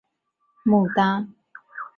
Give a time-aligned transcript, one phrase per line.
[0.03, 0.03] 四
[0.71, 1.31] 棱牡丹